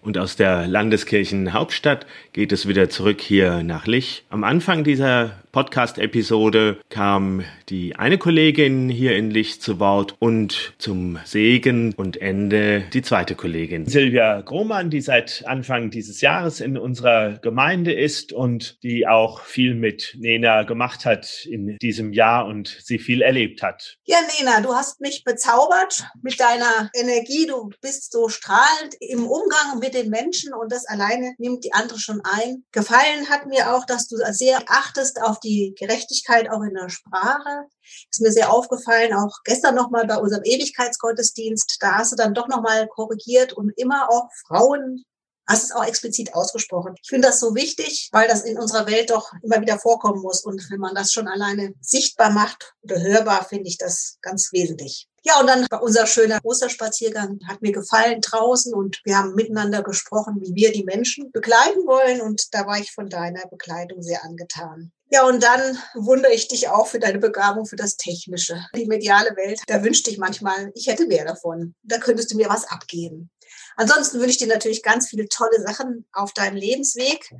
Und 0.01 0.17
aus 0.17 0.35
der 0.35 0.67
Landeskirchenhauptstadt 0.67 2.05
geht 2.33 2.51
es 2.51 2.67
wieder 2.67 2.89
zurück 2.89 3.21
hier 3.21 3.63
nach 3.63 3.87
Lich. 3.87 4.25
Am 4.29 4.43
Anfang 4.43 4.83
dieser 4.83 5.42
Podcast-Episode 5.53 6.79
kam 6.89 7.45
die 7.69 7.95
eine 7.95 8.17
Kollegin 8.17 8.89
hier 8.89 9.15
in 9.15 9.29
Licht 9.29 9.61
zu 9.61 9.79
Wort 9.79 10.15
und 10.17 10.73
zum 10.79 11.19
Segen 11.25 11.93
und 11.93 12.19
Ende 12.19 12.85
die 12.91 13.03
zweite 13.03 13.35
Kollegin. 13.35 13.85
Silvia 13.85 14.41
Grohmann, 14.41 14.89
die 14.89 14.99
seit 14.99 15.43
Anfang 15.45 15.91
dieses 15.91 16.21
Jahres 16.21 16.59
in 16.59 16.75
unserer 16.75 17.37
Gemeinde 17.37 17.93
ist 17.93 18.33
und 18.33 18.81
die 18.81 19.07
auch 19.07 19.41
viel 19.41 19.75
mit 19.75 20.15
Nena 20.17 20.63
gemacht 20.63 21.05
hat 21.05 21.45
in 21.45 21.77
diesem 21.77 22.13
Jahr 22.13 22.47
und 22.47 22.75
sie 22.81 22.97
viel 22.97 23.21
erlebt 23.21 23.61
hat. 23.61 23.99
Ja, 24.05 24.17
Nena, 24.39 24.59
du 24.61 24.73
hast 24.73 25.01
mich 25.01 25.23
bezaubert 25.23 26.07
mit 26.23 26.39
deiner 26.39 26.89
Energie. 26.95 27.45
Du 27.45 27.69
bist 27.79 28.11
so 28.11 28.27
strahlend 28.27 28.95
im 28.99 29.27
Umgang 29.27 29.77
mit 29.79 29.93
den 29.93 30.09
Menschen 30.09 30.51
und 30.55 30.71
das 30.71 30.87
alleine 30.87 31.35
nimmt 31.37 31.63
die 31.63 31.73
andere 31.73 31.99
schon 31.99 32.23
ein. 32.23 32.63
Gefallen 32.71 33.29
hat 33.29 33.45
mir 33.45 33.75
auch, 33.75 33.85
dass 33.85 34.07
du 34.07 34.17
sehr 34.31 34.57
achtest 34.67 35.21
auf 35.21 35.39
die 35.43 35.75
Gerechtigkeit 35.77 36.49
auch 36.49 36.61
in 36.61 36.73
der 36.73 36.89
Sprache. 36.89 37.67
Ist 38.09 38.21
mir 38.21 38.31
sehr 38.31 38.51
aufgefallen, 38.51 39.13
auch 39.13 39.39
gestern 39.43 39.75
nochmal 39.75 40.07
bei 40.07 40.17
unserem 40.17 40.43
Ewigkeitsgottesdienst. 40.43 41.77
Da 41.79 41.95
hast 41.95 42.11
du 42.11 42.15
dann 42.15 42.33
doch 42.33 42.47
nochmal 42.47 42.87
korrigiert 42.87 43.53
und 43.53 43.71
immer 43.77 44.09
auch 44.09 44.29
Frauen 44.47 45.03
hast 45.47 45.63
es 45.63 45.71
auch 45.71 45.85
explizit 45.85 46.33
ausgesprochen. 46.33 46.95
Ich 47.01 47.09
finde 47.09 47.27
das 47.27 47.39
so 47.39 47.55
wichtig, 47.55 48.09
weil 48.11 48.27
das 48.27 48.43
in 48.43 48.59
unserer 48.59 48.87
Welt 48.87 49.09
doch 49.09 49.31
immer 49.41 49.61
wieder 49.61 49.79
vorkommen 49.79 50.21
muss. 50.21 50.43
Und 50.43 50.65
wenn 50.69 50.79
man 50.79 50.95
das 50.95 51.11
schon 51.11 51.27
alleine 51.27 51.73
sichtbar 51.81 52.31
macht 52.31 52.73
oder 52.81 53.01
hörbar, 53.01 53.45
finde 53.45 53.69
ich 53.69 53.77
das 53.77 54.17
ganz 54.21 54.51
wesentlich. 54.51 55.07
Ja, 55.25 55.39
und 55.39 55.47
dann 55.47 55.65
unser 55.79 56.05
schöner 56.05 56.39
Osterspaziergang 56.43 57.39
hat 57.47 57.61
mir 57.61 57.71
gefallen 57.71 58.19
draußen 58.19 58.73
und 58.73 58.99
wir 59.05 59.17
haben 59.17 59.35
miteinander 59.35 59.81
gesprochen, 59.81 60.41
wie 60.41 60.53
wir 60.53 60.73
die 60.73 60.83
Menschen 60.83 61.31
begleiten 61.31 61.85
wollen. 61.85 62.19
Und 62.19 62.53
da 62.53 62.67
war 62.67 62.77
ich 62.77 62.91
von 62.91 63.09
deiner 63.09 63.47
Begleitung 63.47 64.01
sehr 64.01 64.21
angetan. 64.25 64.91
Ja, 65.09 65.25
und 65.25 65.41
dann 65.41 65.77
wundere 65.93 66.33
ich 66.33 66.49
dich 66.49 66.67
auch 66.67 66.87
für 66.87 66.99
deine 66.99 67.19
Begabung 67.19 67.65
für 67.65 67.75
das 67.77 67.95
Technische. 67.95 68.65
Die 68.75 68.87
mediale 68.87 69.35
Welt, 69.37 69.61
da 69.67 69.81
wünschte 69.83 70.09
ich 70.09 70.17
manchmal, 70.17 70.71
ich 70.75 70.87
hätte 70.87 71.07
mehr 71.07 71.23
davon. 71.23 71.73
Da 71.83 71.99
könntest 71.99 72.33
du 72.33 72.35
mir 72.35 72.49
was 72.49 72.65
abgeben. 72.65 73.29
Ansonsten 73.75 74.19
wünsche 74.19 74.31
ich 74.31 74.37
dir 74.37 74.47
natürlich 74.47 74.83
ganz 74.83 75.09
viele 75.09 75.27
tolle 75.27 75.61
Sachen 75.61 76.05
auf 76.11 76.33
deinem 76.33 76.57
Lebensweg. 76.57 77.31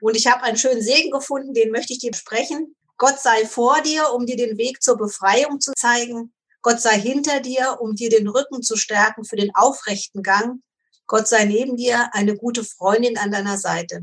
Und 0.00 0.16
ich 0.16 0.26
habe 0.26 0.42
einen 0.42 0.56
schönen 0.56 0.82
Segen 0.82 1.10
gefunden, 1.10 1.54
den 1.54 1.70
möchte 1.70 1.92
ich 1.92 1.98
dir 1.98 2.14
sprechen. 2.14 2.76
Gott 2.96 3.20
sei 3.20 3.46
vor 3.46 3.80
dir, 3.82 4.12
um 4.12 4.26
dir 4.26 4.36
den 4.36 4.58
Weg 4.58 4.82
zur 4.82 4.96
Befreiung 4.96 5.60
zu 5.60 5.72
zeigen. 5.72 6.32
Gott 6.62 6.80
sei 6.80 6.98
hinter 6.98 7.40
dir, 7.40 7.78
um 7.80 7.94
dir 7.94 8.10
den 8.10 8.28
Rücken 8.28 8.62
zu 8.62 8.76
stärken 8.76 9.24
für 9.24 9.36
den 9.36 9.54
aufrechten 9.54 10.22
Gang. 10.22 10.60
Gott 11.06 11.28
sei 11.28 11.44
neben 11.44 11.76
dir, 11.76 12.10
eine 12.12 12.36
gute 12.36 12.64
Freundin 12.64 13.16
an 13.16 13.30
deiner 13.30 13.56
Seite. 13.56 14.02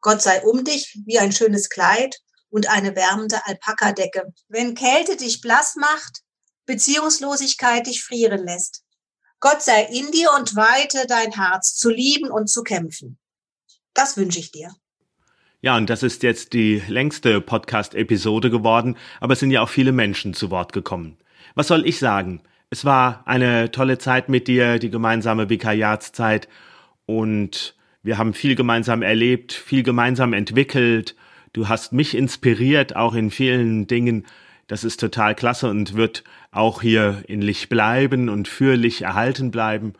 Gott 0.00 0.20
sei 0.20 0.42
um 0.42 0.64
dich 0.64 1.00
wie 1.06 1.18
ein 1.18 1.32
schönes 1.32 1.68
Kleid 1.70 2.18
und 2.50 2.68
eine 2.68 2.94
wärmende 2.94 3.46
Alpakadecke. 3.46 4.32
Wenn 4.48 4.74
Kälte 4.74 5.16
dich 5.16 5.40
blass 5.40 5.76
macht, 5.76 6.20
Beziehungslosigkeit 6.66 7.86
dich 7.86 8.04
frieren 8.04 8.44
lässt. 8.44 8.82
Gott 9.42 9.60
sei 9.60 9.88
in 9.92 10.12
dir 10.12 10.30
und 10.38 10.54
weite 10.54 11.04
dein 11.08 11.32
Herz 11.32 11.74
zu 11.74 11.90
lieben 11.90 12.30
und 12.30 12.48
zu 12.48 12.62
kämpfen. 12.62 13.18
Das 13.92 14.16
wünsche 14.16 14.38
ich 14.38 14.52
dir. 14.52 14.70
Ja, 15.60 15.76
und 15.76 15.90
das 15.90 16.04
ist 16.04 16.22
jetzt 16.22 16.52
die 16.52 16.80
längste 16.86 17.40
Podcast-Episode 17.40 18.50
geworden, 18.50 18.96
aber 19.20 19.32
es 19.32 19.40
sind 19.40 19.50
ja 19.50 19.60
auch 19.60 19.68
viele 19.68 19.90
Menschen 19.90 20.32
zu 20.32 20.52
Wort 20.52 20.72
gekommen. 20.72 21.18
Was 21.56 21.66
soll 21.66 21.84
ich 21.86 21.98
sagen? 21.98 22.40
Es 22.70 22.84
war 22.84 23.22
eine 23.26 23.72
tolle 23.72 23.98
Zeit 23.98 24.28
mit 24.28 24.46
dir, 24.46 24.78
die 24.78 24.90
gemeinsame 24.90 25.50
Vikariatszeit 25.50 26.48
und 27.04 27.74
wir 28.04 28.18
haben 28.18 28.34
viel 28.34 28.54
gemeinsam 28.54 29.02
erlebt, 29.02 29.52
viel 29.52 29.82
gemeinsam 29.82 30.34
entwickelt 30.34 31.16
Du 31.52 31.68
hast 31.68 31.92
mich 31.92 32.16
inspiriert, 32.16 32.96
auch 32.96 33.14
in 33.14 33.30
vielen 33.30 33.86
Dingen. 33.86 34.26
Das 34.72 34.84
ist 34.84 35.00
total 35.00 35.34
klasse 35.34 35.68
und 35.68 35.96
wird 35.96 36.24
auch 36.50 36.80
hier 36.80 37.24
in 37.28 37.42
Licht 37.42 37.68
bleiben 37.68 38.30
und 38.30 38.48
für 38.48 38.74
Licht 38.74 39.02
erhalten 39.02 39.50
bleiben. 39.50 39.92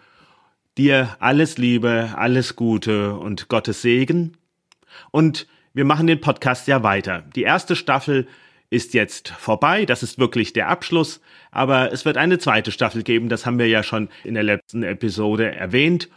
Dir 0.79 1.15
alles 1.19 1.59
Liebe, 1.59 2.15
alles 2.17 2.57
Gute 2.57 3.13
und 3.17 3.49
Gottes 3.49 3.83
Segen. 3.83 4.35
Und 5.11 5.47
wir 5.75 5.85
machen 5.85 6.07
den 6.07 6.23
Podcast 6.23 6.69
ja 6.69 6.83
weiter. 6.83 7.23
Die 7.37 7.43
erste 7.43 7.77
Staffel 7.77 8.27
ist 8.71 8.95
jetzt 8.95 9.29
vorbei. 9.29 9.85
Das 9.85 10.03
ist 10.03 10.19
wirklich 10.19 10.55
der 10.55 10.71
Abschluss. 10.71 11.21
Aber 11.51 11.93
es 11.93 12.07
wird 12.07 12.17
eine 12.17 12.39
zweite 12.39 12.73
Staffel 12.73 13.03
geben. 13.03 13.29
Das 13.29 13.45
haben 13.45 13.59
wir 13.59 13.69
ja 13.69 13.83
schon 13.83 14.09
in 14.25 14.33
der 14.33 14.43
letzten 14.43 14.85
Episode 14.85 15.55
erwähnt. 15.55 16.09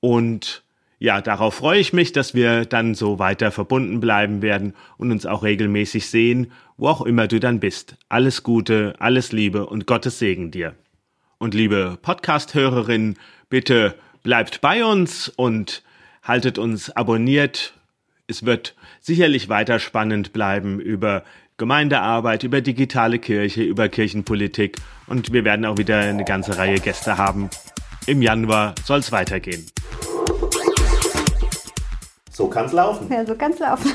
Und 0.00 0.64
ja, 1.02 1.20
darauf 1.20 1.54
freue 1.54 1.80
ich 1.80 1.92
mich, 1.92 2.12
dass 2.12 2.32
wir 2.32 2.64
dann 2.64 2.94
so 2.94 3.18
weiter 3.18 3.50
verbunden 3.50 3.98
bleiben 3.98 4.40
werden 4.40 4.74
und 4.98 5.10
uns 5.10 5.26
auch 5.26 5.42
regelmäßig 5.42 6.08
sehen, 6.08 6.52
wo 6.82 6.88
auch 6.88 7.02
immer 7.02 7.28
du 7.28 7.38
dann 7.38 7.60
bist. 7.60 7.94
Alles 8.08 8.42
Gute, 8.42 8.94
alles 8.98 9.30
Liebe 9.30 9.66
und 9.66 9.86
Gottes 9.86 10.18
Segen 10.18 10.50
dir. 10.50 10.74
Und 11.38 11.54
liebe 11.54 11.96
Podcast-Hörerinnen, 12.02 13.20
bitte 13.48 13.94
bleibt 14.24 14.60
bei 14.60 14.84
uns 14.84 15.28
und 15.28 15.84
haltet 16.24 16.58
uns 16.58 16.90
abonniert. 16.90 17.74
Es 18.26 18.44
wird 18.44 18.74
sicherlich 19.00 19.48
weiter 19.48 19.78
spannend 19.78 20.32
bleiben 20.32 20.80
über 20.80 21.22
Gemeindearbeit, 21.56 22.42
über 22.42 22.60
digitale 22.60 23.20
Kirche, 23.20 23.62
über 23.62 23.88
Kirchenpolitik 23.88 24.78
und 25.06 25.32
wir 25.32 25.44
werden 25.44 25.64
auch 25.66 25.78
wieder 25.78 26.00
eine 26.00 26.24
ganze 26.24 26.58
Reihe 26.58 26.80
Gäste 26.80 27.16
haben. 27.16 27.48
Im 28.06 28.22
Januar 28.22 28.74
soll 28.82 28.98
es 28.98 29.12
weitergehen. 29.12 29.64
So 32.28 32.48
kann 32.48 32.66
es 32.66 32.72
laufen. 32.72 33.06
Ja, 33.08 33.24
so 33.24 33.36
kann 33.36 33.52
es 33.52 33.60
laufen. 33.60 33.92